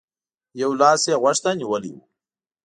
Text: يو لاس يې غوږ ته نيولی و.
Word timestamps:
يو 0.61 0.71
لاس 0.79 1.01
يې 1.09 1.15
غوږ 1.21 1.37
ته 1.43 1.49
نيولی 1.59 1.91
و. 1.93 1.97